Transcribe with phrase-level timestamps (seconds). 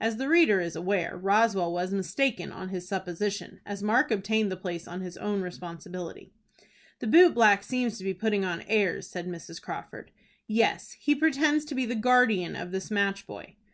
[0.00, 4.56] As the reader is aware, Roswell was mistaken in his supposition, as Mark obtained the
[4.56, 6.32] place on his own responsibility.
[7.00, 9.60] "The boot black seems to be putting on airs," said Mrs.
[9.60, 10.12] Crawford.
[10.46, 13.56] "Yes, he pretends to be the guardian of this match boy."